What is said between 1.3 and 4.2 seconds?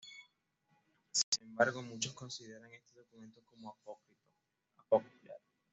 embargo muchos consideran este documento como apócrifo.